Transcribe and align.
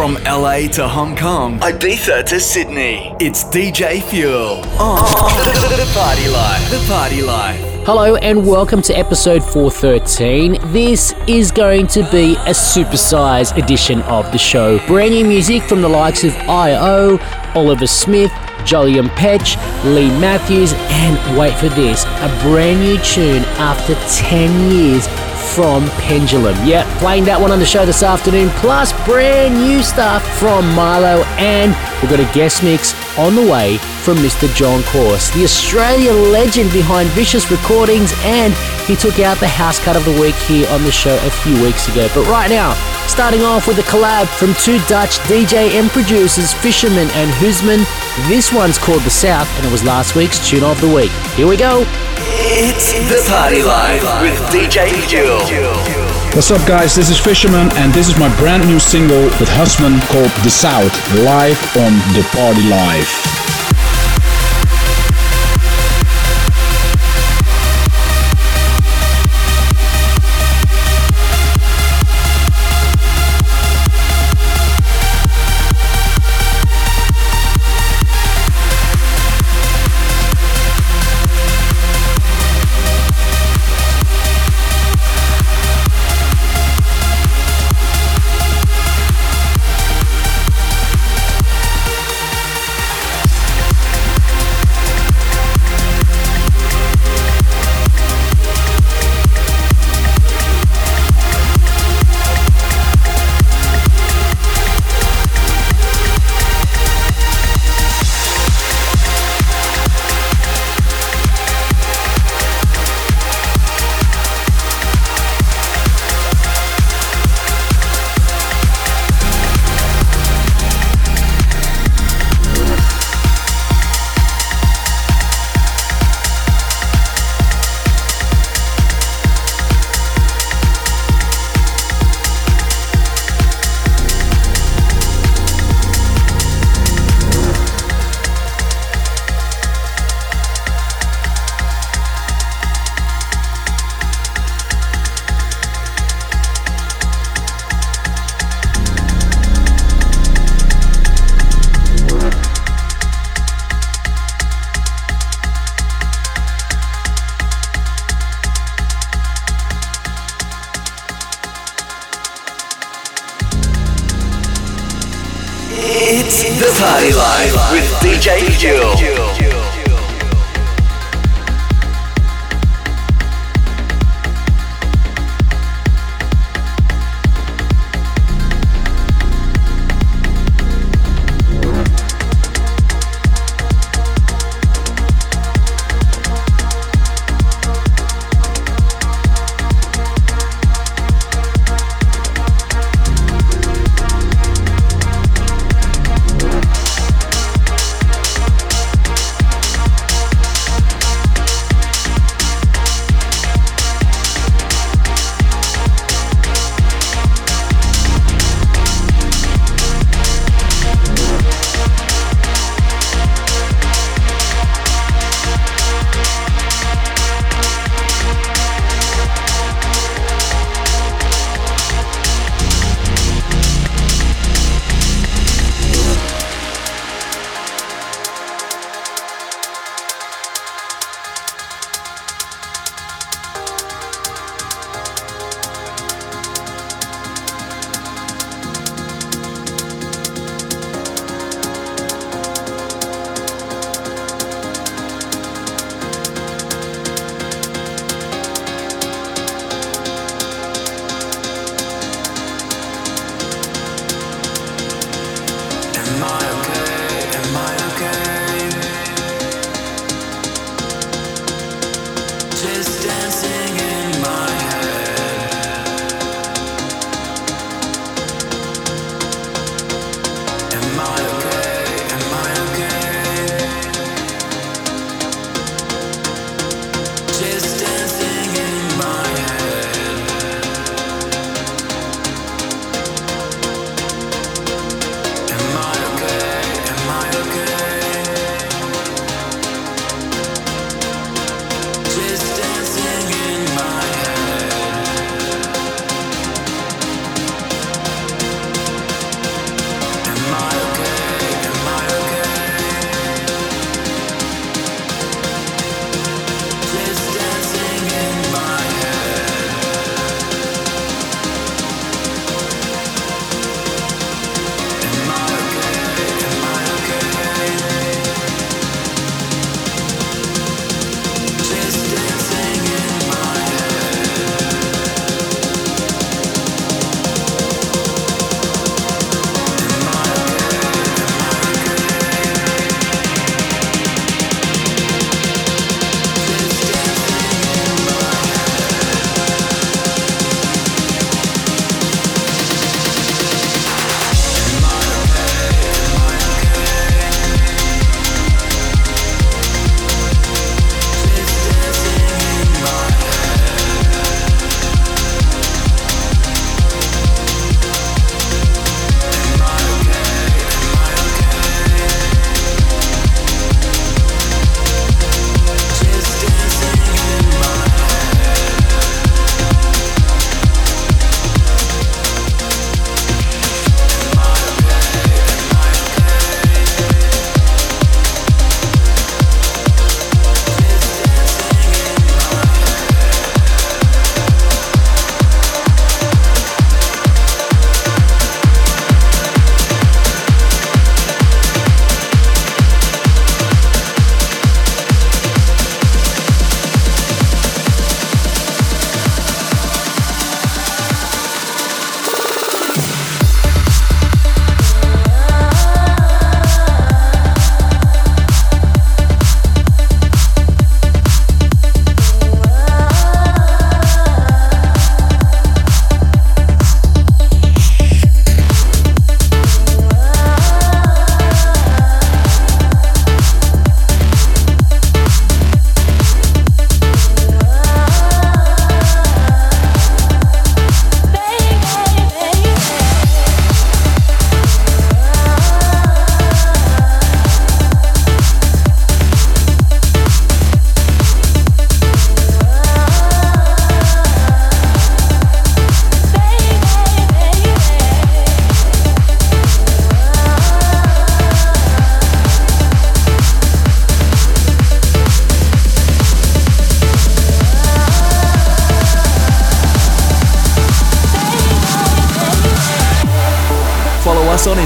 From 0.00 0.14
LA 0.24 0.60
to 0.68 0.88
Hong 0.88 1.14
Kong, 1.14 1.60
Ibiza 1.60 2.24
to 2.24 2.40
Sydney, 2.40 3.14
it's 3.20 3.44
DJ 3.44 4.02
Fuel 4.04 4.64
on 4.80 5.04
the 5.04 5.90
Party 5.92 6.26
Life. 6.26 6.70
The 6.70 6.82
Party 6.88 7.20
Life. 7.20 7.60
Hello 7.84 8.16
and 8.16 8.46
welcome 8.46 8.80
to 8.80 8.94
episode 8.94 9.44
413. 9.44 10.72
This 10.72 11.12
is 11.28 11.52
going 11.52 11.86
to 11.88 12.02
be 12.10 12.32
a 12.46 12.54
supersized 12.54 13.62
edition 13.62 14.00
of 14.04 14.32
the 14.32 14.38
show. 14.38 14.78
Brand 14.86 15.12
new 15.12 15.26
music 15.26 15.64
from 15.64 15.82
the 15.82 15.88
likes 15.90 16.24
of 16.24 16.34
IO, 16.48 17.18
Oliver 17.54 17.86
Smith, 17.86 18.32
Jolyon 18.64 19.08
Petch, 19.10 19.56
Lee 19.84 20.08
Matthews, 20.18 20.72
and 20.72 21.38
wait 21.38 21.54
for 21.58 21.68
this, 21.68 22.04
a 22.04 22.40
brand 22.40 22.80
new 22.80 22.96
tune 23.00 23.44
after 23.58 23.94
10 24.06 24.70
years 24.70 25.06
from 25.54 25.88
Pendulum. 25.98 26.54
Yep, 26.64 26.86
playing 26.98 27.24
that 27.24 27.40
one 27.40 27.50
on 27.50 27.58
the 27.58 27.66
show 27.66 27.84
this 27.84 28.02
afternoon, 28.02 28.48
plus 28.56 28.92
brand 29.04 29.54
new 29.54 29.82
stuff 29.82 30.22
from 30.38 30.64
Mylo, 30.72 31.24
and 31.38 31.74
we've 32.00 32.10
got 32.10 32.20
a 32.20 32.34
guest 32.34 32.62
mix 32.62 32.92
on 33.20 33.34
the 33.34 33.46
way 33.46 33.76
from 34.02 34.16
Mr. 34.18 34.52
John 34.54 34.82
Course, 34.84 35.28
the 35.30 35.44
Australian 35.44 36.32
legend 36.32 36.72
behind 36.72 37.08
Vicious 37.10 37.50
Recordings, 37.50 38.12
and 38.24 38.54
he 38.88 38.96
took 38.96 39.20
out 39.20 39.38
the 39.38 39.46
house 39.46 39.78
cut 39.78 39.94
of 39.94 40.04
the 40.06 40.18
week 40.18 40.34
here 40.48 40.66
on 40.70 40.82
the 40.84 40.90
show 40.90 41.14
a 41.26 41.30
few 41.30 41.62
weeks 41.62 41.86
ago. 41.88 42.08
But 42.14 42.26
right 42.28 42.48
now, 42.48 42.72
starting 43.06 43.42
off 43.42 43.68
with 43.68 43.78
a 43.78 43.82
collab 43.82 44.26
from 44.26 44.54
two 44.54 44.78
Dutch 44.88 45.18
DJ 45.28 45.78
and 45.78 45.90
producers, 45.90 46.54
Fisherman 46.54 47.08
and 47.12 47.30
Husman. 47.32 47.84
This 48.28 48.52
one's 48.52 48.78
called 48.78 49.02
The 49.02 49.10
South, 49.10 49.48
and 49.58 49.66
it 49.66 49.70
was 49.70 49.84
last 49.84 50.16
week's 50.16 50.38
Tune 50.48 50.64
of 50.64 50.80
the 50.80 50.88
Week. 50.88 51.12
Here 51.36 51.46
we 51.46 51.58
go. 51.58 51.84
It's 52.16 52.92
the 52.92 53.22
Party 53.30 53.62
Life 53.62 54.02
with 54.22 54.38
DJ 54.48 54.90
Fuel. 55.08 56.09
What's 56.32 56.52
up, 56.52 56.64
guys? 56.66 56.94
This 56.94 57.10
is 57.10 57.18
Fisherman, 57.18 57.68
and 57.72 57.92
this 57.92 58.08
is 58.08 58.16
my 58.16 58.34
brand 58.38 58.64
new 58.64 58.78
single 58.78 59.24
with 59.24 59.48
Husman 59.48 60.00
called 60.12 60.30
The 60.44 60.50
South, 60.50 60.94
live 61.24 61.58
on 61.76 61.92
The 62.14 62.24
Party 62.32 62.62
Life. 62.70 63.49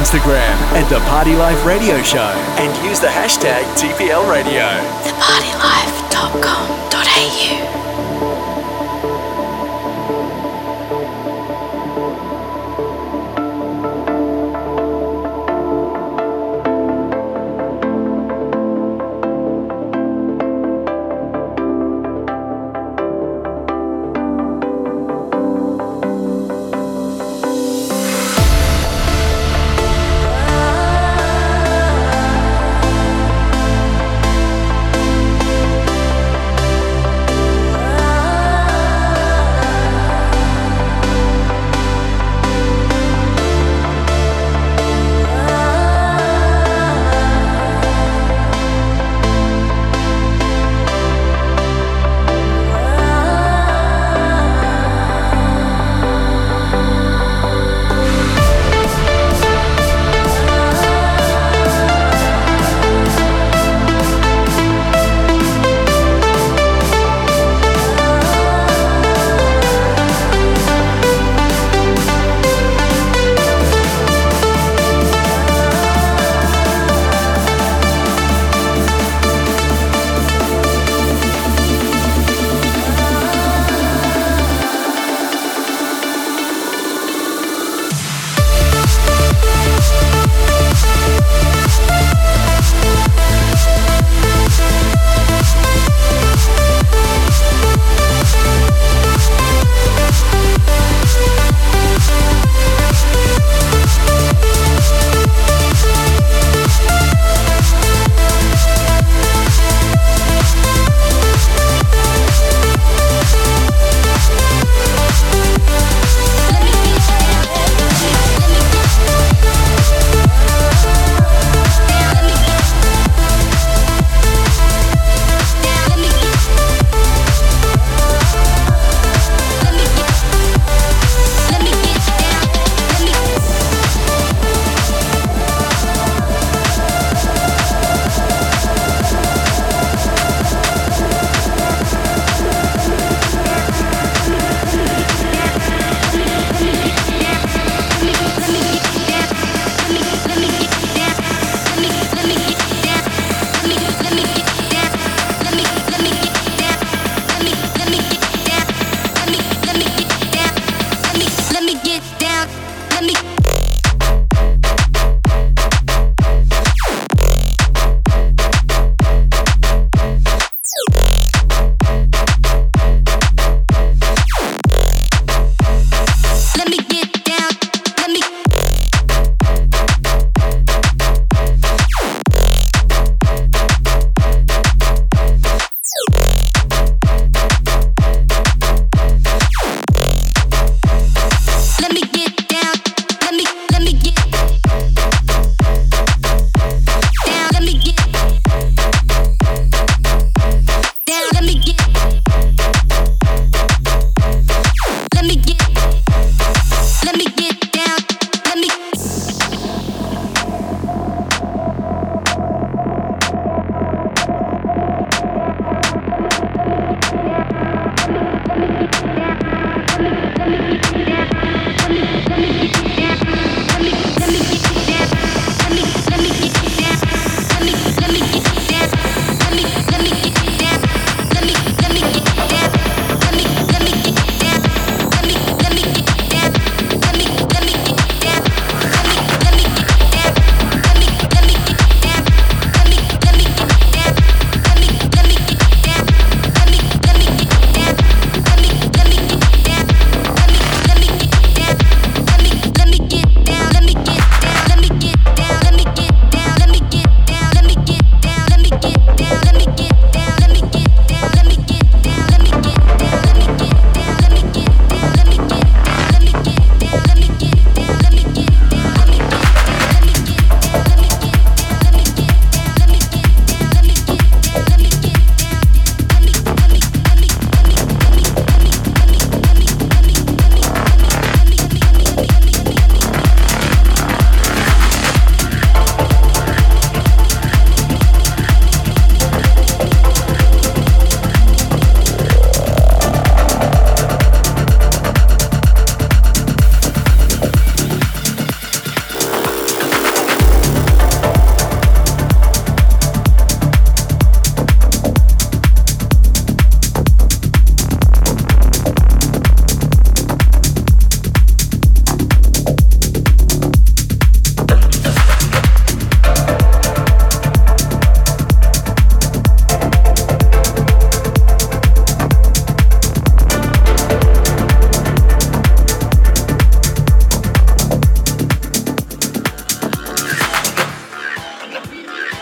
Instagram 0.05 0.53
at 0.77 0.85
The 0.91 1.01
Party 1.09 1.35
Life 1.35 1.65
Radio 1.65 2.03
Show 2.03 2.29
and 2.61 2.69
use 2.87 3.01
the 3.01 3.07
hashtag 3.07 3.65
TPL 3.75 4.31
Radio. 4.31 4.67
Thepartylife.com.au 5.01 7.84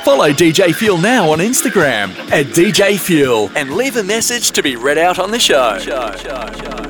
Follow 0.04 0.32
DJ 0.32 0.74
Fuel 0.74 0.98
now 0.98 1.30
on 1.30 1.38
Instagram 1.38 2.10
at 2.32 2.46
DJ 2.46 2.98
Fuel 2.98 3.52
and 3.54 3.74
leave 3.74 3.96
a 3.96 4.02
message 4.02 4.50
to 4.50 4.60
be 4.60 4.74
read 4.74 4.98
out 4.98 5.20
on 5.20 5.30
the 5.30 5.38
show. 5.38 5.78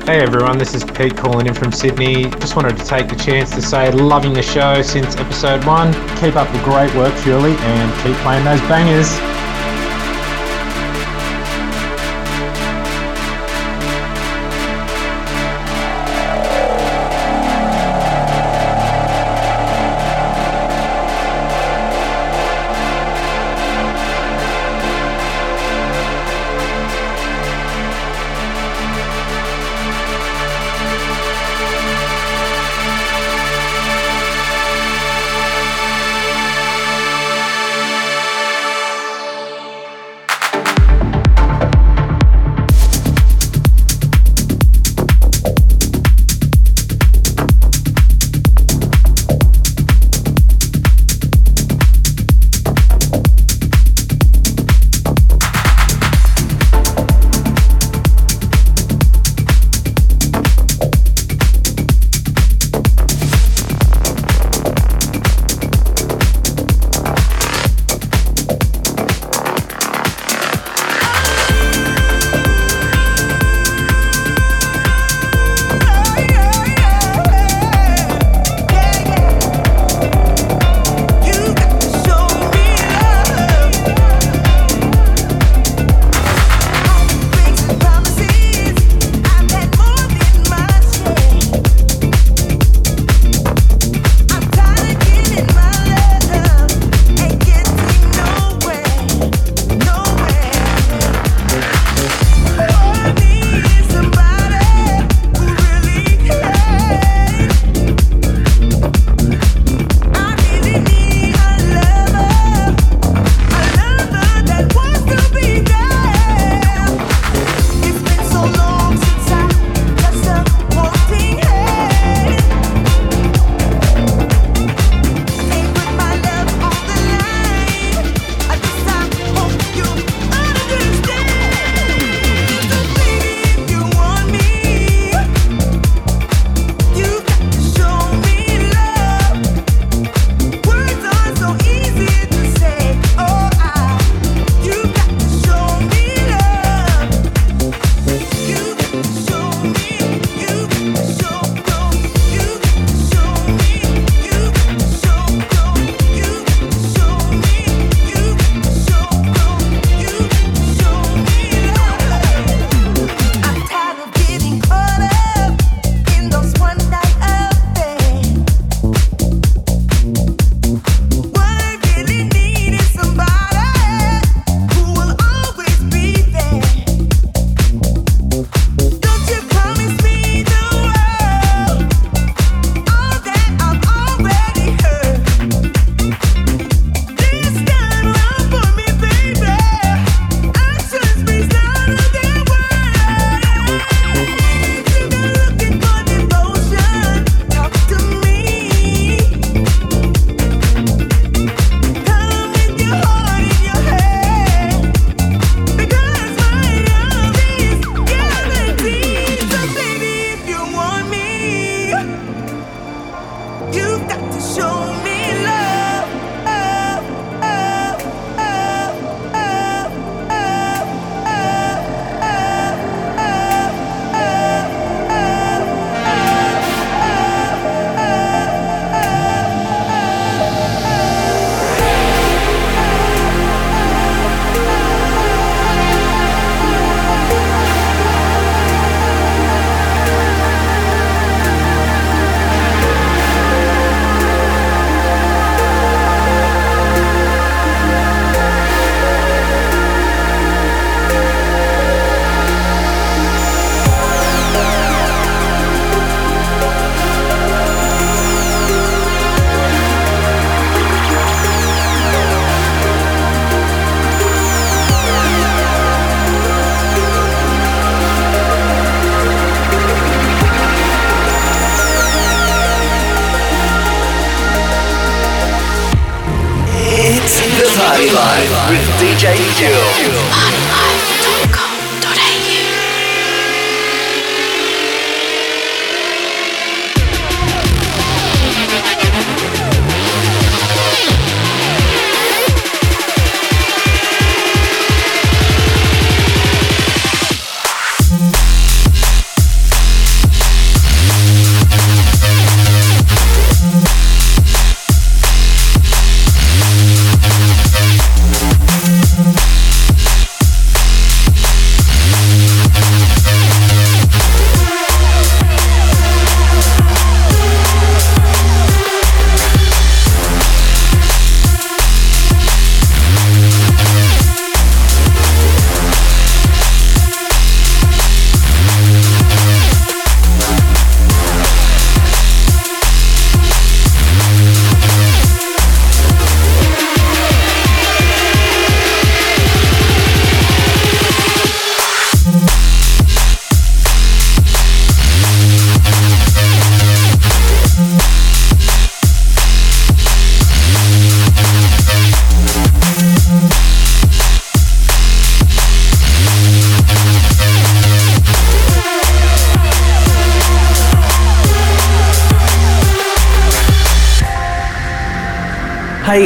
Hey 0.05 0.19
everyone, 0.19 0.57
this 0.57 0.73
is 0.73 0.83
Pete 0.83 1.15
calling 1.15 1.45
in 1.45 1.53
from 1.53 1.71
Sydney. 1.71 2.23
Just 2.31 2.55
wanted 2.55 2.75
to 2.75 2.83
take 2.83 3.07
the 3.07 3.15
chance 3.15 3.51
to 3.51 3.61
say 3.61 3.91
loving 3.91 4.33
the 4.33 4.41
show 4.41 4.81
since 4.81 5.15
episode 5.17 5.63
one. 5.63 5.93
Keep 6.17 6.35
up 6.35 6.51
the 6.51 6.63
great 6.63 6.93
work, 6.95 7.13
Fuely, 7.19 7.55
and 7.55 8.03
keep 8.03 8.15
playing 8.23 8.45
those 8.45 8.61
bangers. 8.61 9.32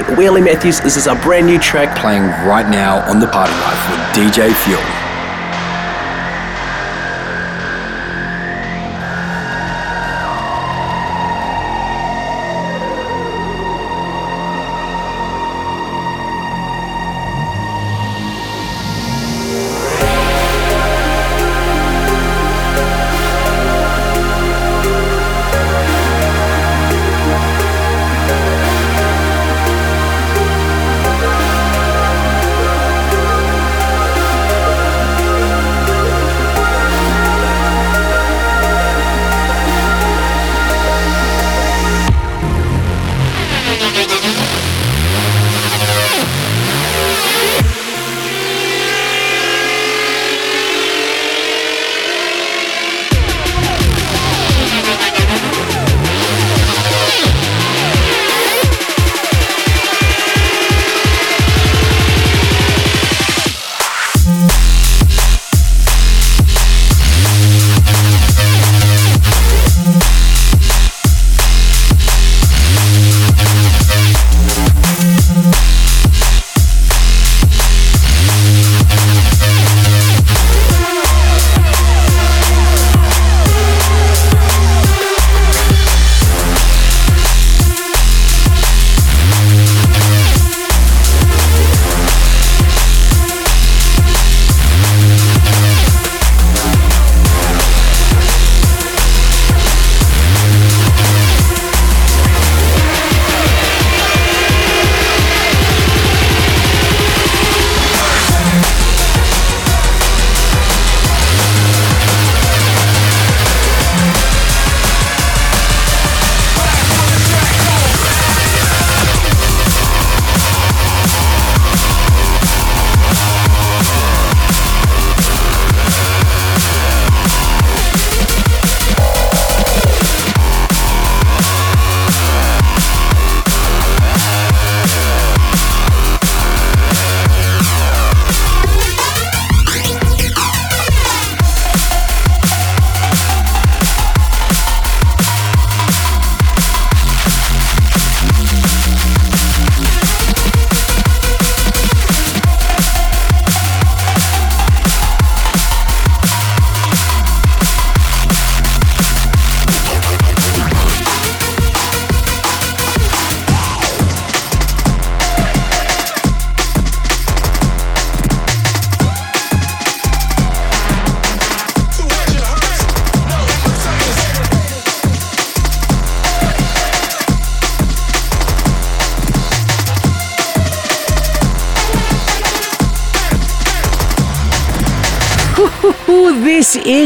Wheelie 0.05 0.43
Matthews, 0.43 0.79
this 0.81 0.97
is 0.97 1.07
a 1.07 1.15
brand 1.15 1.45
new 1.47 1.59
track 1.59 1.97
playing 1.97 2.23
right 2.47 2.69
now 2.69 2.99
on 3.09 3.19
the 3.19 3.27
Party 3.27 3.53
Life 3.53 3.89
with 3.89 3.99
DJ 4.15 4.53
Fuel. 4.63 4.96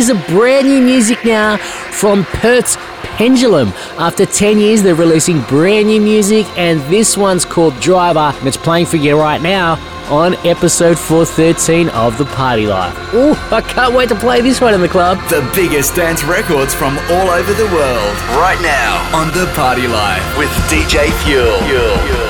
Is 0.01 0.09
a 0.09 0.15
brand 0.33 0.67
new 0.67 0.81
music 0.81 1.23
now 1.23 1.57
from 1.57 2.23
Perth's 2.25 2.75
Pendulum. 3.03 3.67
After 3.99 4.25
10 4.25 4.57
years, 4.57 4.81
they're 4.81 4.95
releasing 4.95 5.41
brand 5.41 5.87
new 5.89 6.01
music, 6.01 6.47
and 6.57 6.79
this 6.91 7.15
one's 7.15 7.45
called 7.45 7.79
Driver, 7.79 8.35
and 8.35 8.47
it's 8.47 8.57
playing 8.57 8.87
for 8.87 8.97
you 8.97 9.15
right 9.19 9.39
now 9.39 9.73
on 10.09 10.33
episode 10.43 10.97
413 10.97 11.89
of 11.89 12.17
The 12.17 12.25
Party 12.25 12.65
Life. 12.65 12.95
Oh, 13.13 13.37
I 13.51 13.61
can't 13.61 13.93
wait 13.93 14.09
to 14.09 14.15
play 14.15 14.41
this 14.41 14.59
one 14.59 14.73
in 14.73 14.81
the 14.81 14.89
club. 14.89 15.19
The 15.29 15.47
biggest 15.53 15.95
dance 15.95 16.23
records 16.23 16.73
from 16.73 16.97
all 17.11 17.29
over 17.29 17.53
the 17.53 17.67
world, 17.67 18.15
right 18.41 18.59
now 18.63 19.07
on 19.15 19.27
The 19.27 19.51
Party 19.53 19.87
Life 19.87 20.25
with 20.35 20.49
DJ 20.65 21.11
Fuel. 21.23 21.59
Fuel. 21.67 22.20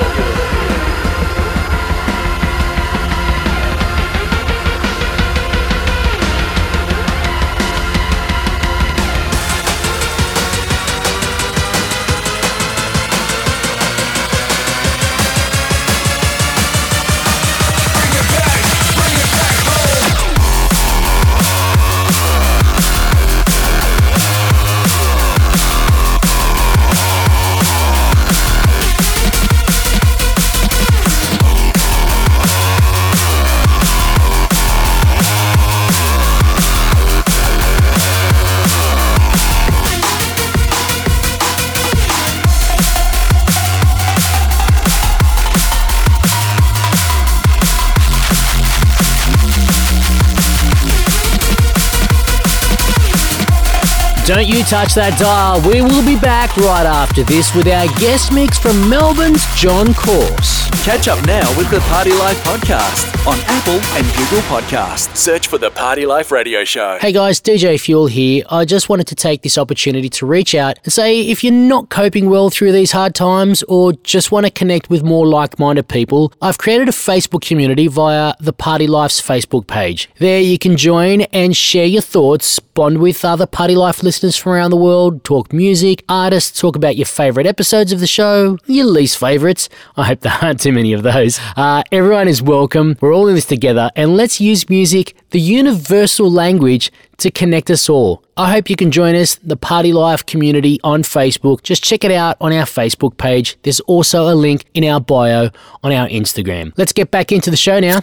Don't 54.42 54.50
you 54.50 54.64
touch 54.64 54.94
that 54.94 55.16
dial. 55.20 55.62
We 55.70 55.82
will 55.82 56.04
be 56.04 56.18
back 56.18 56.56
right 56.56 56.84
after 56.84 57.22
this 57.22 57.54
with 57.54 57.68
our 57.68 57.86
guest 58.00 58.32
mix 58.32 58.58
from 58.58 58.90
Melbourne's 58.90 59.46
John 59.54 59.94
Course. 59.94 60.68
Catch 60.84 61.06
up 61.06 61.24
now 61.28 61.46
with 61.56 61.70
the 61.70 61.78
Party 61.82 62.10
Life 62.10 62.42
podcast 62.42 63.06
on 63.24 63.38
Apple 63.46 63.78
and 63.96 64.04
Google 64.16 64.40
Podcasts. 64.50 65.16
Search 65.16 65.46
for 65.46 65.58
the 65.58 65.70
Party 65.70 66.06
Life 66.06 66.32
Radio 66.32 66.64
Show. 66.64 66.98
Hey 67.00 67.12
guys, 67.12 67.40
DJ 67.40 67.80
Fuel 67.80 68.08
here. 68.08 68.42
I 68.50 68.64
just 68.64 68.88
wanted 68.88 69.06
to 69.06 69.14
take 69.14 69.42
this 69.42 69.56
opportunity 69.56 70.08
to 70.08 70.26
reach 70.26 70.56
out 70.56 70.76
and 70.82 70.92
say 70.92 71.20
if 71.20 71.44
you're 71.44 71.52
not 71.52 71.88
coping 71.88 72.28
well 72.28 72.50
through 72.50 72.72
these 72.72 72.90
hard 72.90 73.14
times 73.14 73.62
or 73.68 73.92
just 73.92 74.32
want 74.32 74.46
to 74.46 74.50
connect 74.50 74.90
with 74.90 75.04
more 75.04 75.24
like 75.24 75.60
minded 75.60 75.86
people, 75.86 76.32
I've 76.42 76.58
created 76.58 76.88
a 76.88 76.92
Facebook 76.92 77.42
community 77.42 77.86
via 77.86 78.34
the 78.40 78.52
Party 78.52 78.88
Life's 78.88 79.22
Facebook 79.22 79.68
page. 79.68 80.10
There 80.18 80.40
you 80.40 80.58
can 80.58 80.76
join 80.76 81.20
and 81.30 81.56
share 81.56 81.86
your 81.86 82.02
thoughts 82.02 82.58
bond 82.74 82.98
with 82.98 83.24
other 83.24 83.46
Party 83.46 83.74
Life 83.74 84.02
listeners 84.02 84.36
from 84.36 84.52
around 84.52 84.70
the 84.70 84.76
world, 84.76 85.24
talk 85.24 85.52
music, 85.52 86.04
artists, 86.08 86.58
talk 86.58 86.76
about 86.76 86.96
your 86.96 87.06
favorite 87.06 87.46
episodes 87.46 87.92
of 87.92 88.00
the 88.00 88.06
show, 88.06 88.58
your 88.66 88.86
least 88.86 89.18
favorites. 89.18 89.68
I 89.96 90.04
hope 90.04 90.20
there 90.20 90.36
aren't 90.40 90.60
too 90.60 90.72
many 90.72 90.92
of 90.92 91.02
those. 91.02 91.38
Uh, 91.56 91.82
everyone 91.92 92.28
is 92.28 92.42
welcome. 92.42 92.96
We're 93.00 93.14
all 93.14 93.28
in 93.28 93.34
this 93.34 93.46
together, 93.46 93.90
and 93.96 94.16
let's 94.16 94.40
use 94.40 94.68
music, 94.68 95.14
the 95.30 95.40
universal 95.40 96.30
language, 96.30 96.90
to 97.22 97.30
connect 97.30 97.70
us 97.70 97.88
all. 97.88 98.22
I 98.36 98.50
hope 98.50 98.70
you 98.70 98.76
can 98.76 98.90
join 98.90 99.14
us, 99.14 99.34
the 99.36 99.56
Party 99.56 99.92
Life 99.92 100.24
community 100.24 100.80
on 100.82 101.02
Facebook. 101.02 101.62
Just 101.62 101.84
check 101.84 102.02
it 102.02 102.10
out 102.10 102.36
on 102.40 102.52
our 102.52 102.64
Facebook 102.64 103.18
page. 103.18 103.58
There's 103.62 103.80
also 103.80 104.32
a 104.32 104.34
link 104.34 104.64
in 104.72 104.84
our 104.84 105.00
bio 105.00 105.50
on 105.82 105.92
our 105.92 106.08
Instagram. 106.08 106.72
Let's 106.76 106.92
get 106.92 107.10
back 107.10 107.30
into 107.30 107.50
the 107.50 107.56
show 107.58 107.78
now. 107.78 108.00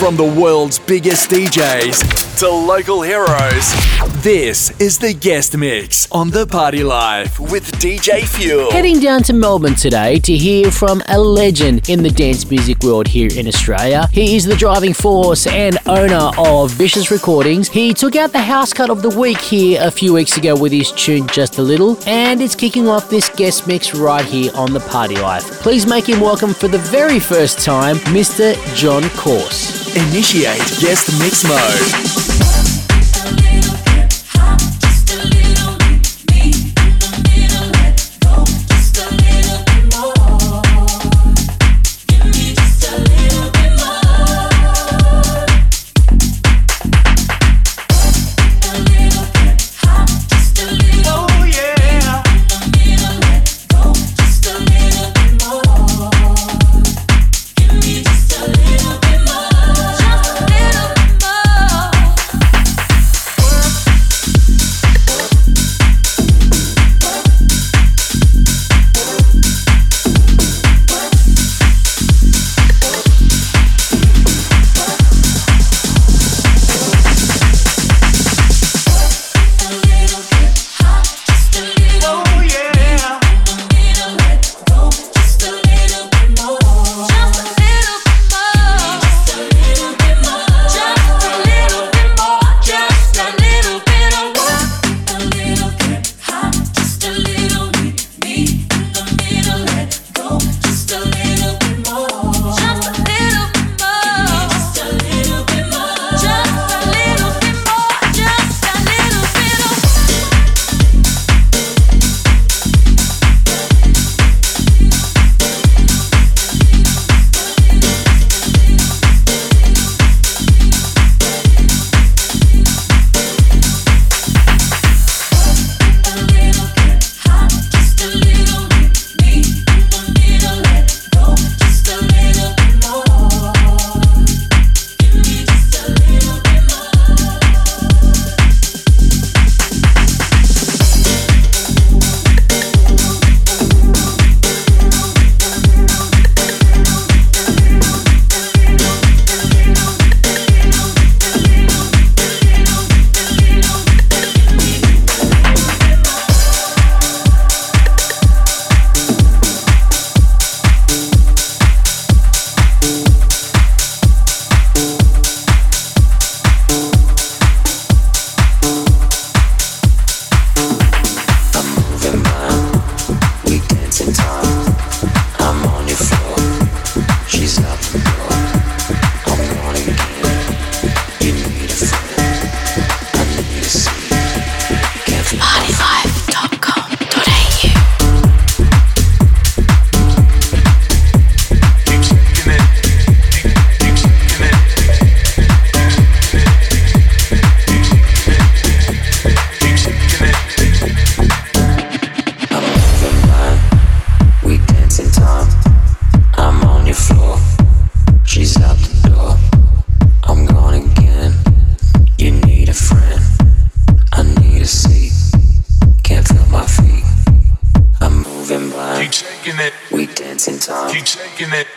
From 0.00 0.16
the 0.16 0.24
world's 0.24 0.78
biggest 0.78 1.30
DJs 1.30 2.38
to 2.38 2.48
local 2.48 3.02
heroes, 3.02 3.74
this 4.22 4.70
is 4.80 4.98
the 4.98 5.12
guest 5.12 5.56
mix 5.56 6.10
on 6.10 6.30
The 6.30 6.46
Party 6.46 6.82
Life 6.82 7.38
with 7.38 7.70
DJ 7.72 8.26
Fuel. 8.26 8.70
Heading 8.70 9.00
down 9.00 9.22
to 9.24 9.32
Melbourne 9.32 9.74
today 9.74 10.18
to 10.20 10.36
hear 10.36 10.70
from 10.70 11.02
a 11.08 11.18
legend 11.18 11.88
in 11.90 12.02
the 12.02 12.10
dance 12.10 12.48
music 12.50 12.82
world 12.82 13.08
here 13.08 13.28
in 13.36 13.46
Australia. 13.46 14.08
He 14.12 14.36
is 14.36 14.44
the 14.44 14.56
driving 14.56 14.94
force 14.94 15.46
and 15.46 15.78
owner 15.86 16.30
of 16.38 16.70
Vicious 16.72 17.10
Recordings. 17.10 17.68
He 17.68 17.92
took 17.92 18.16
out 18.16 18.32
the 18.32 18.38
house 18.48 18.72
cut 18.72 18.88
of 18.88 19.02
the 19.02 19.10
week 19.10 19.36
here 19.36 19.78
a 19.82 19.90
few 19.90 20.14
weeks 20.14 20.38
ago 20.38 20.56
with 20.56 20.72
his 20.72 20.90
tune 20.92 21.26
Just 21.26 21.58
a 21.58 21.62
Little, 21.62 21.98
and 22.08 22.40
it's 22.40 22.54
kicking 22.54 22.88
off 22.88 23.10
this 23.10 23.28
guest 23.28 23.66
mix 23.66 23.94
right 23.94 24.24
here 24.24 24.50
on 24.54 24.72
The 24.72 24.80
Party 24.80 25.16
Life. 25.16 25.44
Please 25.60 25.86
make 25.86 26.08
him 26.08 26.18
welcome 26.18 26.54
for 26.54 26.66
the 26.66 26.78
very 26.78 27.20
first 27.20 27.58
time, 27.58 27.96
Mr. 28.16 28.54
John 28.74 29.06
Course. 29.10 29.94
Initiate 29.94 30.56
guest 30.80 31.20
mix 31.20 31.44
mode. 31.44 32.37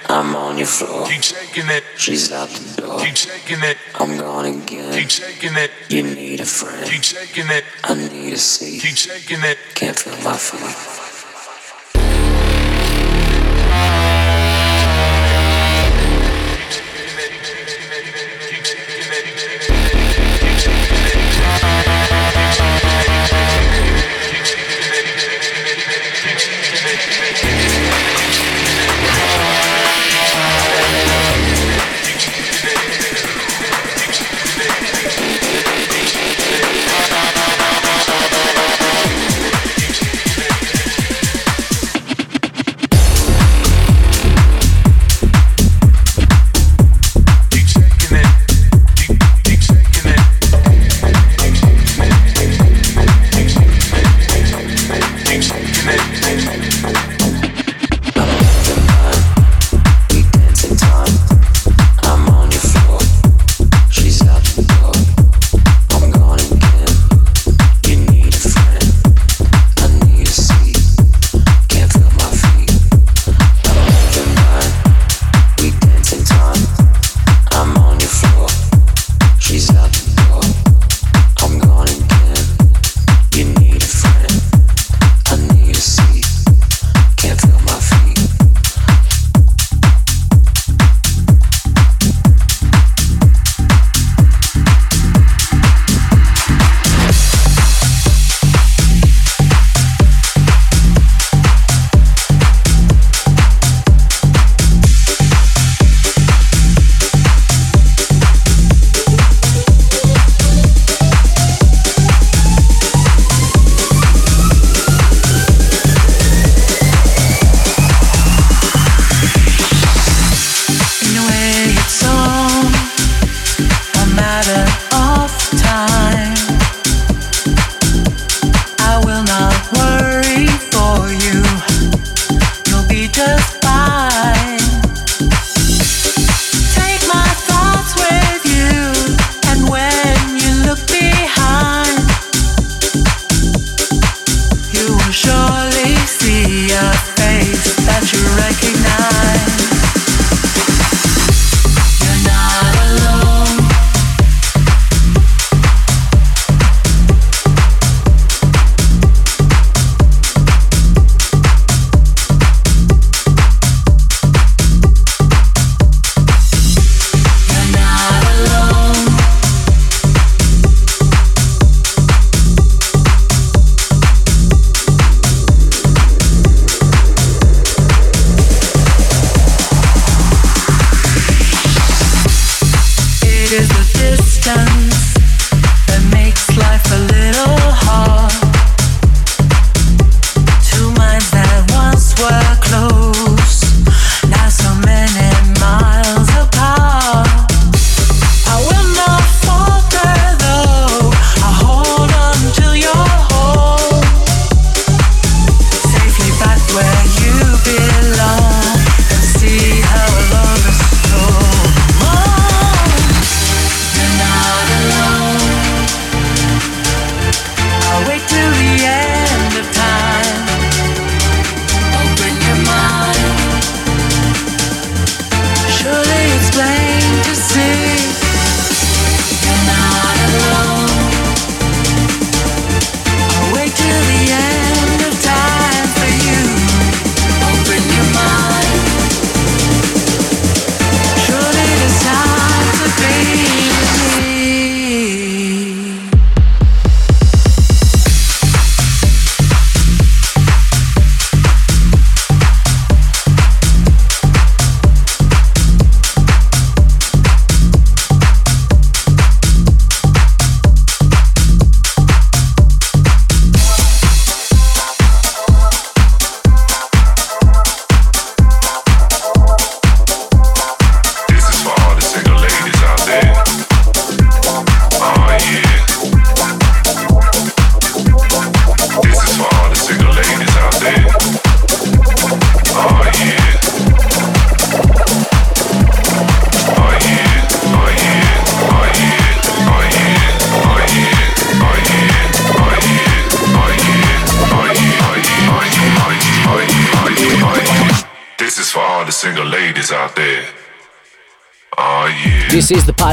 I'm 0.10 0.36
on 0.36 0.58
your 0.58 0.67
floor. 0.67 1.08
Keep 1.08 1.23
shaking 1.23 1.69
it. 1.69 1.84
She's 1.97 2.32
out 2.32 2.49
the 2.49 2.82
door. 2.82 2.99
Keep 2.99 3.15
shaking 3.15 3.63
it. 3.63 3.77
I'm 3.95 4.17
gone 4.17 4.45
again. 4.45 4.93
Keep 4.93 5.10
shaking 5.10 5.56
it. 5.56 5.71
You 5.89 6.04
need 6.04 6.39
a 6.41 6.45
friend. 6.45 6.86
Keep 6.89 7.04
shaking 7.04 7.49
it. 7.49 7.63
I 7.84 7.93
need 7.95 8.34
a 8.34 8.38
seat. 8.38 8.82
Keep 8.82 8.97
shaking 8.97 9.43
it. 9.43 9.58
Can't 9.75 9.97
feel 9.97 10.17
my 10.23 10.38
feet. 10.38 11.00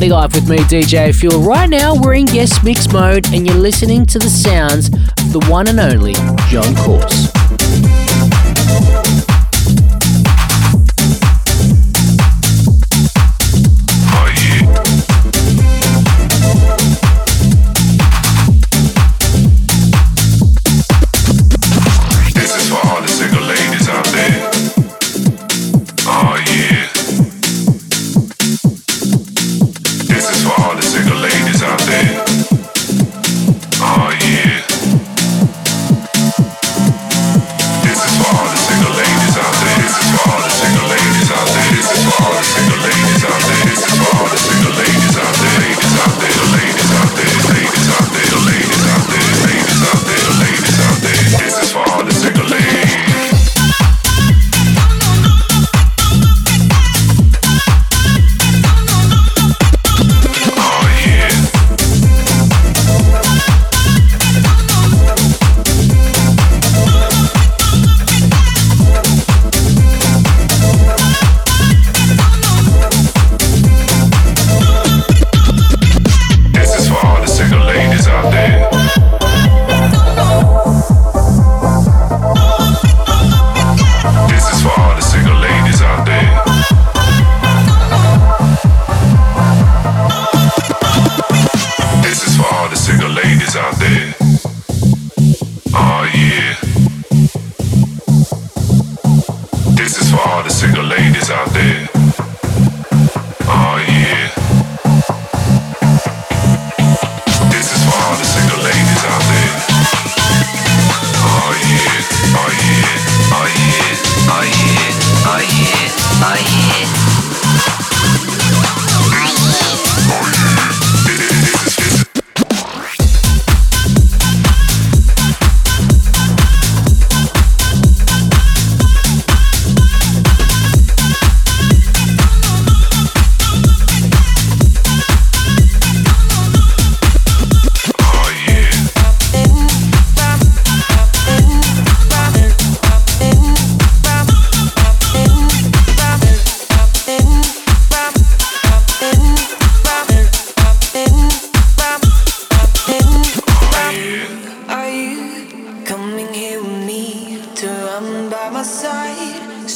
Party 0.09 0.23
Life 0.23 0.35
with 0.35 0.49
me, 0.49 0.57
DJ 0.59 1.15
Fuel. 1.15 1.43
Right 1.43 1.69
now, 1.69 1.95
we're 1.95 2.15
in 2.15 2.25
guest 2.25 2.65
mix 2.65 2.91
mode, 2.91 3.27
and 3.35 3.47
you're 3.47 3.57
listening 3.57 4.07
to 4.07 4.19
the 4.19 4.31
sounds 4.31 4.89
of 4.89 5.33
the 5.33 5.47
one 5.51 5.69
and 5.69 5.79
only 5.81 6.15
John 6.49 6.75
Course. 6.77 7.38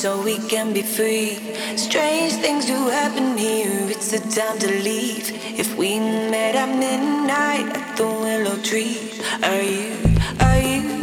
so 0.03 0.21
we 0.21 0.37
can 0.49 0.73
be 0.73 0.83
free. 0.83 1.39
Strange 1.77 2.33
things 2.33 2.67
do 2.67 2.75
happen 2.89 3.39
here, 3.39 3.71
it's 3.89 4.11
the 4.11 4.19
time 4.35 4.59
to 4.59 4.67
leave. 4.67 5.31
If 5.57 5.77
we 5.77 6.01
met 6.01 6.57
at 6.57 6.77
midnight 6.77 7.69
at 7.77 7.97
the 7.97 8.07
willow 8.07 8.61
tree, 8.65 8.99
are 9.45 9.63
you, 9.63 9.95
are 10.41 10.61
you? 10.61 11.02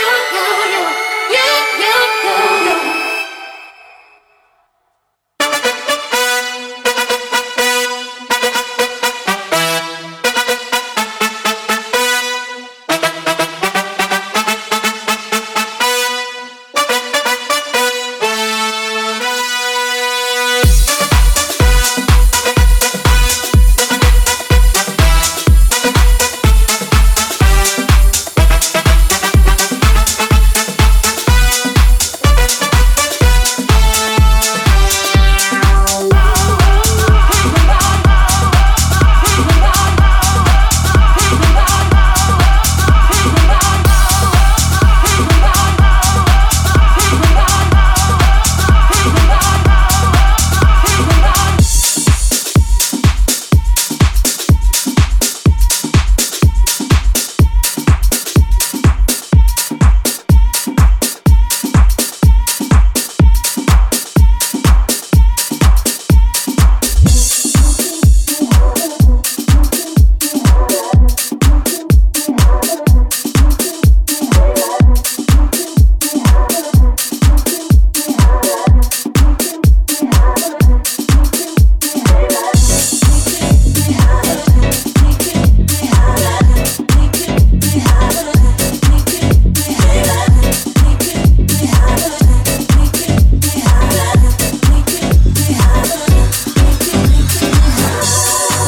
you, 0.00 0.06
you, 0.32 0.72
you. 0.72 0.79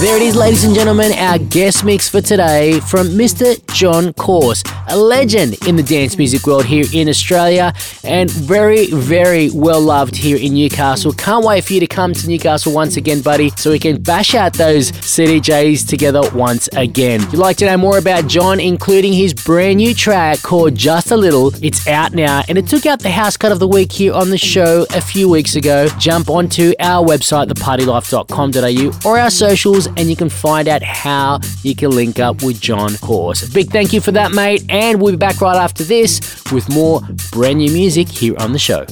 There 0.03 0.17
it 0.17 0.23
is, 0.23 0.35
ladies 0.35 0.65
and 0.65 0.75
gentlemen, 0.75 1.13
our 1.13 1.39
guest 1.39 1.85
mix 1.85 2.09
for 2.09 2.21
today 2.21 2.81
from 2.81 3.07
Mr. 3.11 3.55
John 3.73 4.13
Course, 4.15 4.65
a 4.93 4.97
legend 4.97 5.57
in 5.67 5.77
the 5.77 5.83
dance 5.83 6.19
music 6.19 6.47
world 6.47 6.67
here 6.67 6.85
in 6.93 7.09
Australia 7.09 7.73
and 8.05 8.31
very, 8.31 8.91
very 8.91 9.49
well 9.51 9.81
loved 9.81 10.15
here 10.15 10.37
in 10.37 10.53
Newcastle. 10.53 11.13
Can't 11.15 11.45
wait 11.45 11.65
for 11.65 11.73
you 11.73 11.81
to 11.81 11.87
come 11.87 12.13
to 12.13 12.29
Newcastle 12.29 12.75
once 12.75 12.99
again, 12.99 13.23
buddy, 13.23 13.49
so 13.57 13.71
we 13.71 13.79
can 13.79 14.03
bash 14.03 14.35
out 14.35 14.53
those 14.53 14.93
CDJs 14.93 15.89
together 15.89 16.21
once 16.35 16.69
again. 16.75 17.23
If 17.23 17.33
you'd 17.33 17.39
like 17.39 17.57
to 17.59 17.67
know 17.67 17.79
more 17.79 17.97
about 17.97 18.27
John, 18.27 18.61
including 18.61 19.15
his 19.15 19.33
brand 19.33 19.79
new 19.79 19.95
track 19.95 20.43
called 20.43 20.75
Just 20.75 21.11
a 21.11 21.17
Little, 21.17 21.53
it's 21.65 21.89
out 21.89 22.13
now 22.13 22.43
and 22.49 22.59
it 22.59 22.67
took 22.67 22.85
out 22.85 23.01
the 23.01 23.11
house 23.11 23.39
cut 23.39 23.51
of 23.51 23.61
the 23.61 23.69
week 23.69 23.91
here 23.91 24.13
on 24.13 24.29
the 24.29 24.39
show 24.39 24.85
a 24.91 25.01
few 25.01 25.27
weeks 25.27 25.57
ago. 25.57 25.89
Jump 25.99 26.29
onto 26.29 26.75
our 26.79 27.03
website, 27.07 27.49
thepartylife.com.au, 27.49 29.09
or 29.09 29.19
our 29.19 29.31
socials 29.31 29.87
and 29.87 30.11
you 30.11 30.17
can 30.17 30.29
find 30.29 30.69
out 30.69 30.83
how 30.83 31.41
you 31.63 31.75
can 31.75 31.91
link 31.91 32.19
up 32.19 32.43
with 32.43 32.61
John 32.61 32.95
Course. 32.99 33.49
Big 33.49 33.71
thank 33.71 33.95
you 33.95 34.03
for 34.03 34.13
that, 34.13 34.33
mate, 34.33 34.65
and 34.69 34.82
we'll 34.91 35.13
be 35.13 35.17
back 35.17 35.41
right 35.41 35.57
after 35.57 35.85
this 35.85 36.21
with 36.53 36.69
more 36.69 37.01
brand 37.31 37.59
new 37.59 37.71
music 37.71 38.09
here 38.09 38.35
on 38.39 38.53
the 38.53 38.59
show. 38.59 38.85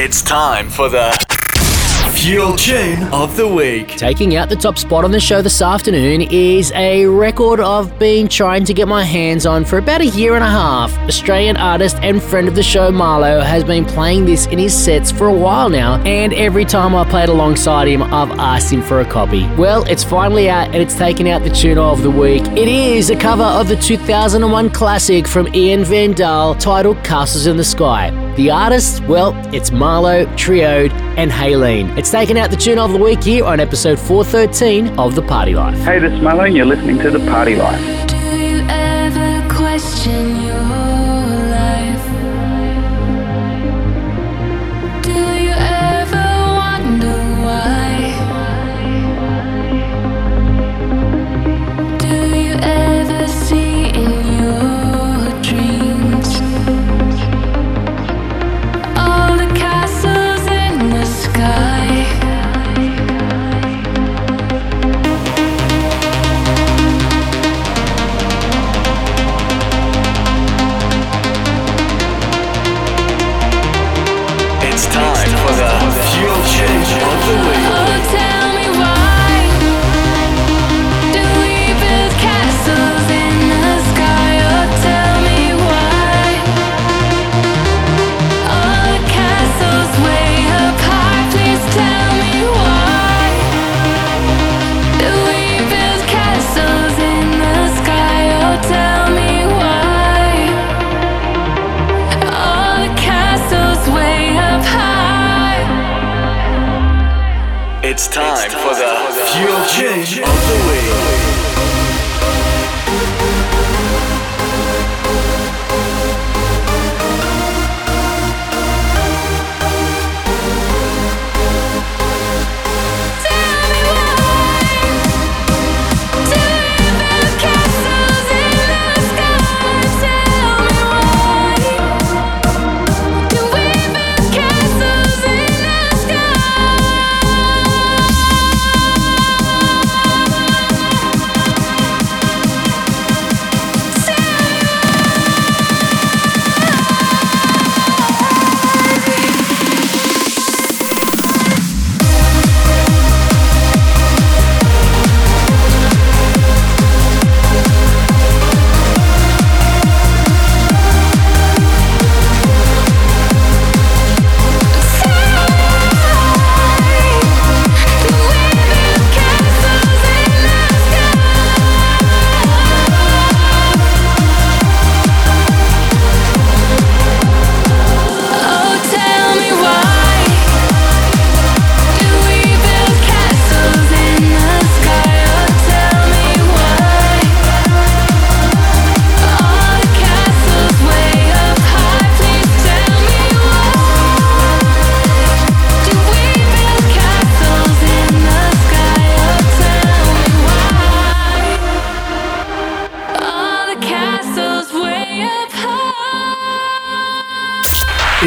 It's 0.00 0.22
time 0.22 0.70
for 0.70 0.88
the 0.88 1.27
Fuel 2.28 2.56
Tune 2.56 3.04
of 3.04 3.34
the 3.38 3.48
Week. 3.48 3.88
Taking 3.96 4.36
out 4.36 4.50
the 4.50 4.56
top 4.56 4.76
spot 4.76 5.02
on 5.02 5.12
the 5.12 5.18
show 5.18 5.40
this 5.40 5.62
afternoon 5.62 6.20
is 6.20 6.70
a 6.72 7.06
record 7.06 7.58
I've 7.58 7.98
been 7.98 8.28
trying 8.28 8.66
to 8.66 8.74
get 8.74 8.86
my 8.86 9.02
hands 9.02 9.46
on 9.46 9.64
for 9.64 9.78
about 9.78 10.02
a 10.02 10.08
year 10.08 10.34
and 10.34 10.44
a 10.44 10.50
half. 10.50 10.94
Australian 11.08 11.56
artist 11.56 11.96
and 12.02 12.22
friend 12.22 12.46
of 12.46 12.54
the 12.54 12.62
show 12.62 12.92
Marlo 12.92 13.42
has 13.42 13.64
been 13.64 13.86
playing 13.86 14.26
this 14.26 14.46
in 14.48 14.58
his 14.58 14.76
sets 14.76 15.10
for 15.10 15.28
a 15.28 15.32
while 15.32 15.70
now, 15.70 16.02
and 16.02 16.34
every 16.34 16.66
time 16.66 16.94
I 16.94 17.08
played 17.08 17.30
alongside 17.30 17.88
him, 17.88 18.02
I've 18.02 18.32
asked 18.32 18.70
him 18.70 18.82
for 18.82 19.00
a 19.00 19.06
copy. 19.06 19.46
Well, 19.54 19.84
it's 19.84 20.04
finally 20.04 20.50
out 20.50 20.66
and 20.66 20.76
it's 20.76 20.98
taken 20.98 21.26
out 21.28 21.44
the 21.44 21.48
tune 21.48 21.78
of 21.78 22.02
the 22.02 22.10
week. 22.10 22.42
It 22.48 22.68
is 22.68 23.08
a 23.08 23.16
cover 23.16 23.42
of 23.42 23.68
the 23.68 23.76
2001 23.76 24.68
classic 24.68 25.26
from 25.26 25.48
Ian 25.54 25.82
Van 25.82 26.12
Dahl 26.12 26.54
titled 26.56 27.02
Castles 27.02 27.46
in 27.46 27.56
the 27.56 27.64
Sky. 27.64 28.27
The 28.38 28.52
artists, 28.52 29.00
well, 29.00 29.34
it's 29.52 29.70
Marlo, 29.70 30.24
Triode, 30.36 30.92
and 31.18 31.28
Haylene. 31.28 31.98
It's 31.98 32.12
taken 32.12 32.36
out 32.36 32.50
the 32.50 32.56
tune 32.56 32.78
of 32.78 32.92
the 32.92 32.96
week 32.96 33.24
here 33.24 33.44
on 33.44 33.58
episode 33.58 33.98
413 33.98 34.96
of 34.96 35.16
The 35.16 35.22
Party 35.22 35.56
Life. 35.56 35.76
Hey, 35.80 35.98
this 35.98 36.12
is 36.12 36.20
Marlo, 36.20 36.46
and 36.46 36.56
you're 36.56 36.64
listening 36.64 36.98
to 36.98 37.10
The 37.10 37.18
Party 37.26 37.56
Life. 37.56 37.80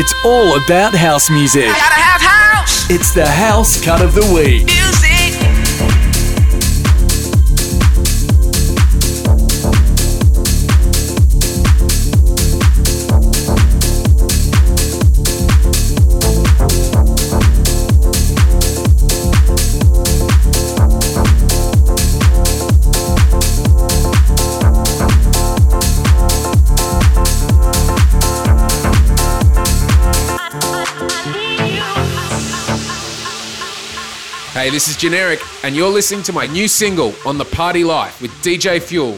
It's 0.01 0.15
all 0.25 0.57
about 0.57 0.95
house 0.95 1.29
music. 1.29 1.67
Gotta 1.67 2.01
have 2.01 2.21
house 2.21 2.89
It's 2.89 3.13
the 3.13 3.27
House 3.27 3.79
Cut 3.79 4.01
of 4.01 4.15
the 4.15 4.33
Week. 4.33 4.90
Hey, 34.61 34.69
this 34.69 34.87
is 34.87 34.95
Generic, 34.95 35.39
and 35.63 35.75
you're 35.75 35.89
listening 35.89 36.21
to 36.21 36.33
my 36.33 36.45
new 36.45 36.67
single 36.67 37.15
on 37.25 37.39
The 37.39 37.45
Party 37.45 37.83
Life 37.83 38.21
with 38.21 38.29
DJ 38.43 38.79
Fuel. 38.79 39.17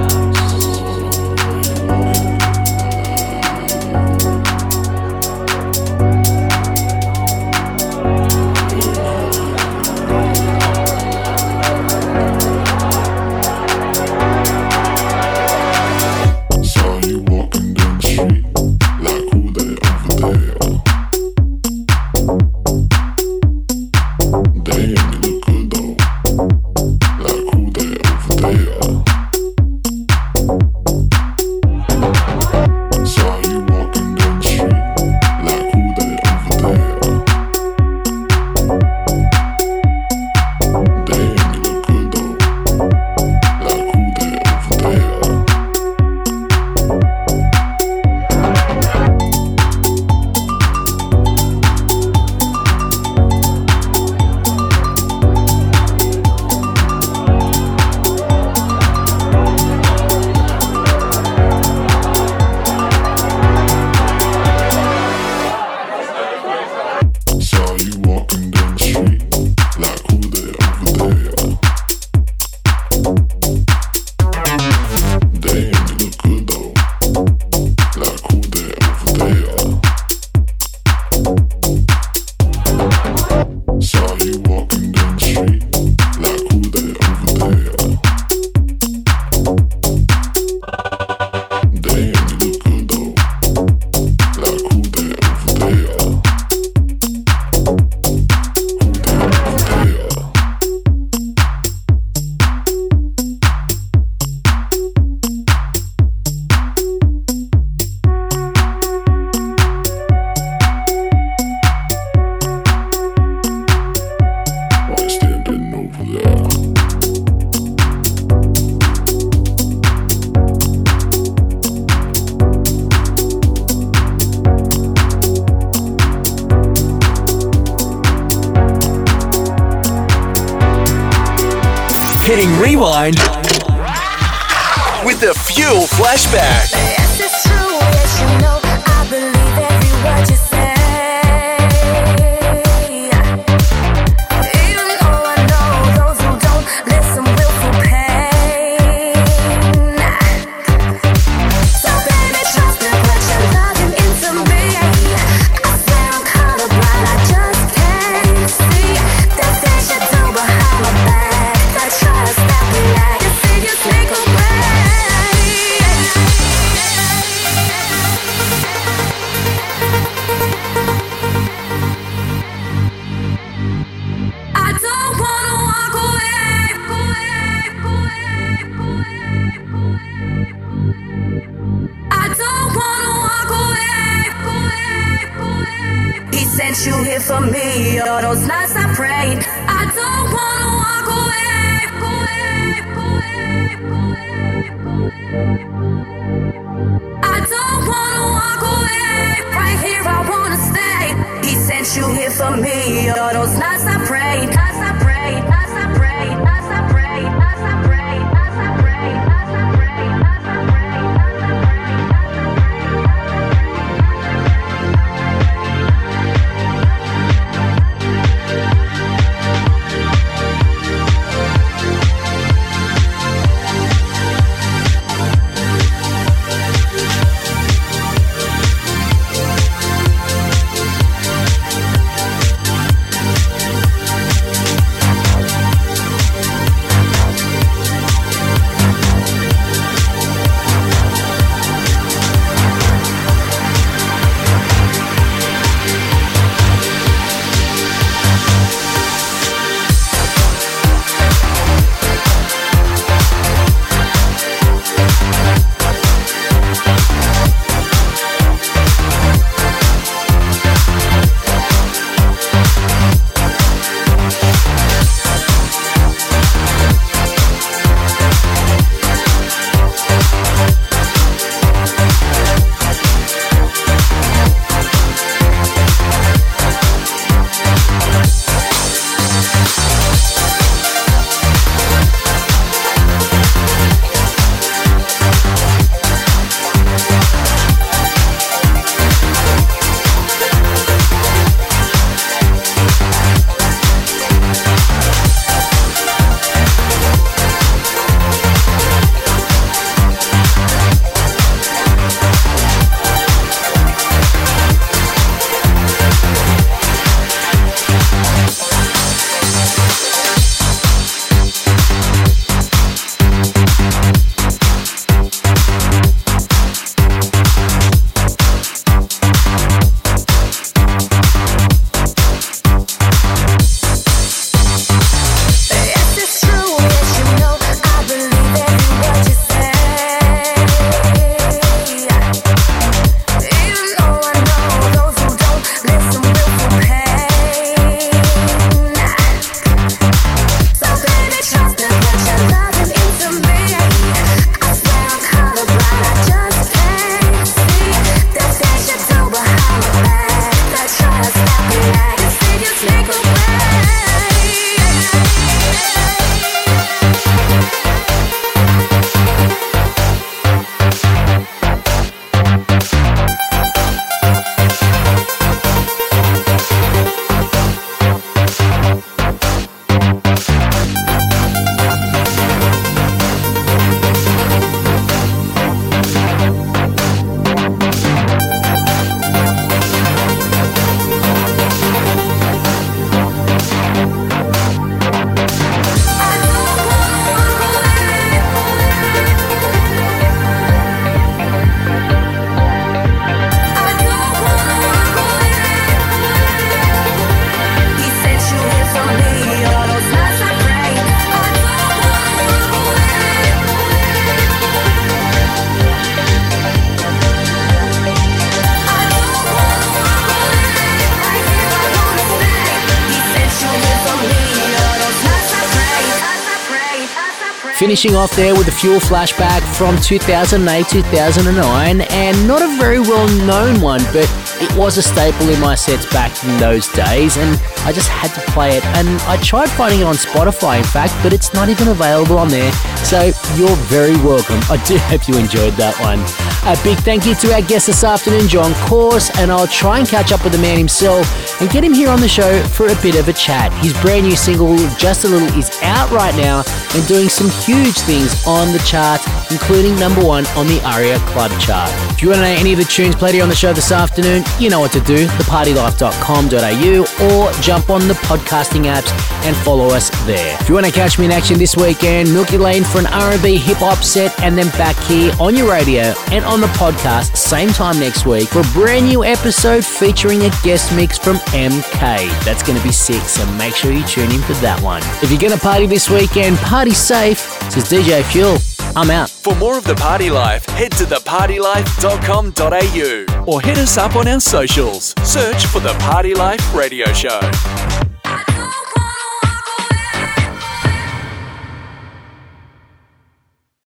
Finishing 417.91 418.15
off 418.15 418.33
there 418.37 418.55
with 418.55 418.69
a 418.69 418.71
Fuel 418.71 419.01
flashback 419.01 419.59
from 419.75 419.99
2008 419.99 420.87
2009, 420.87 421.99
and 421.99 422.47
not 422.47 422.61
a 422.61 422.77
very 422.79 423.01
well 423.01 423.27
known 423.45 423.81
one, 423.81 423.99
but 424.13 424.29
it 424.61 424.75
was 424.77 424.97
a 424.97 425.01
staple 425.01 425.49
in 425.49 425.59
my 425.59 425.75
sets 425.75 426.05
back 426.13 426.31
in 426.43 426.57
those 426.59 426.87
days, 426.89 427.37
and 427.37 427.59
I 427.79 427.91
just 427.91 428.09
had 428.09 428.31
to 428.35 428.51
play 428.51 428.77
it. 428.77 428.85
And 428.97 429.09
I 429.23 429.37
tried 429.41 429.69
finding 429.69 430.01
it 430.01 430.03
on 430.03 430.15
Spotify, 430.15 430.77
in 430.77 430.83
fact, 430.83 431.13
but 431.23 431.33
it's 431.33 431.53
not 431.53 431.69
even 431.69 431.87
available 431.87 432.37
on 432.37 432.49
there. 432.49 432.71
So 433.03 433.31
you're 433.55 433.75
very 433.89 434.15
welcome. 434.23 434.59
I 434.69 434.81
do 434.85 434.97
hope 434.97 435.27
you 435.27 435.37
enjoyed 435.37 435.73
that 435.73 435.97
one. 435.99 436.19
A 436.63 436.77
big 436.83 436.99
thank 436.99 437.25
you 437.25 437.33
to 437.35 437.53
our 437.53 437.61
guest 437.63 437.87
this 437.87 438.03
afternoon, 438.03 438.47
John 438.47 438.73
Course, 438.87 439.35
and 439.39 439.51
I'll 439.51 439.67
try 439.67 439.97
and 439.97 440.07
catch 440.07 440.31
up 440.31 440.43
with 440.43 440.53
the 440.53 440.59
man 440.59 440.77
himself 440.77 441.25
and 441.59 441.69
get 441.71 441.83
him 441.83 441.93
here 441.93 442.09
on 442.09 442.21
the 442.21 442.29
show 442.29 442.61
for 442.63 442.85
a 442.85 442.95
bit 443.01 443.15
of 443.15 443.27
a 443.27 443.33
chat. 443.33 443.73
His 443.83 443.99
brand 444.01 444.27
new 444.27 444.35
single, 444.35 444.77
Just 444.97 445.25
a 445.25 445.27
Little, 445.27 445.47
is 445.57 445.71
out 445.81 446.11
right 446.11 446.35
now 446.35 446.63
and 446.93 447.07
doing 447.07 447.29
some 447.29 447.49
huge 447.65 447.97
things 448.01 448.45
on 448.45 448.71
the 448.73 448.79
charts, 448.85 449.25
including 449.51 449.97
number 449.97 450.23
one 450.23 450.45
on 450.57 450.67
the 450.67 450.79
ARIA 450.85 451.17
Club 451.33 451.51
chart. 451.59 451.89
If 452.11 452.21
you 452.21 452.29
want 452.29 452.41
to 452.41 452.45
know 452.45 452.59
any 452.59 452.73
of 452.73 452.77
the 452.77 452.85
tunes 452.85 453.15
played 453.15 453.33
here 453.33 453.43
on 453.43 453.49
the 453.49 453.55
show 453.55 453.73
this 453.73 453.91
afternoon, 453.91 454.43
you 454.59 454.69
know 454.69 454.79
what 454.79 454.91
to 454.93 454.99
do, 455.01 455.25
thepartylife.com.au 455.27 457.25
or 457.25 457.51
jump 457.61 457.89
on 457.89 458.07
the 458.07 458.13
podcasting 458.15 458.85
apps 458.85 459.11
and 459.45 459.55
follow 459.57 459.87
us 459.87 460.09
there. 460.25 460.57
If 460.61 460.69
you 460.69 460.75
want 460.75 460.85
to 460.85 460.91
catch 460.91 461.17
me 461.19 461.25
in 461.25 461.31
action 461.31 461.57
this 461.57 461.75
weekend, 461.75 462.33
Milky 462.33 462.57
Lane 462.57 462.83
for 462.83 462.99
an 462.99 463.07
R&B 463.07 463.57
hip 463.57 463.77
hop 463.77 464.03
set 464.03 464.37
and 464.41 464.57
then 464.57 464.69
back 464.77 464.95
here 465.05 465.33
on 465.39 465.55
your 465.55 465.69
radio 465.69 466.13
and 466.31 466.43
on 466.45 466.61
the 466.61 466.67
podcast 466.67 467.35
same 467.35 467.69
time 467.69 467.99
next 467.99 468.25
week 468.25 468.49
for 468.49 468.59
a 468.59 468.73
brand 468.73 469.07
new 469.07 469.23
episode 469.23 469.83
featuring 469.85 470.41
a 470.43 470.49
guest 470.63 470.95
mix 470.95 471.17
from 471.17 471.37
MK. 471.37 472.43
That's 472.43 472.63
going 472.63 472.77
to 472.77 472.83
be 472.83 472.91
sick, 472.91 473.21
so 473.23 473.45
make 473.53 473.75
sure 473.75 473.91
you 473.91 474.03
tune 474.05 474.31
in 474.31 474.41
for 474.41 474.53
that 474.53 474.81
one. 474.81 475.01
If 475.21 475.31
you're 475.31 475.39
going 475.41 475.53
to 475.53 475.59
party 475.59 475.87
this 475.87 476.09
weekend, 476.09 476.57
party 476.57 476.91
safe. 476.91 477.59
This 477.73 477.77
is 477.77 477.99
DJ 477.99 478.23
Fuel. 478.31 478.70
I'm 478.95 479.09
out. 479.09 479.29
For 479.29 479.55
more 479.55 479.77
of 479.77 479.85
The 479.85 479.95
Party 479.95 480.29
Life, 480.29 480.65
head 480.65 480.91
to 480.93 481.03
thepartylife.com.au 481.05 483.43
or 483.45 483.61
hit 483.61 483.77
us 483.77 483.97
up 483.97 484.15
on 484.15 484.27
our 484.27 484.39
socials. 484.39 485.13
Search 485.23 485.65
for 485.67 485.79
The 485.79 485.93
Party 485.99 486.33
Life 486.35 486.73
Radio 486.73 487.11
Show. 487.13 487.39